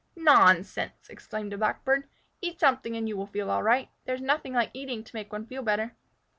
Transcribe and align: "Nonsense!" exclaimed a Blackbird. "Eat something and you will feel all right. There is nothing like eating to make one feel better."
"Nonsense!" 0.15 1.11
exclaimed 1.11 1.53
a 1.53 1.59
Blackbird. 1.59 2.07
"Eat 2.41 2.59
something 2.59 2.95
and 2.97 3.07
you 3.07 3.15
will 3.15 3.27
feel 3.27 3.51
all 3.51 3.61
right. 3.61 3.89
There 4.05 4.15
is 4.15 4.21
nothing 4.23 4.53
like 4.53 4.71
eating 4.73 5.03
to 5.03 5.15
make 5.15 5.31
one 5.31 5.45
feel 5.45 5.61
better." 5.61 5.95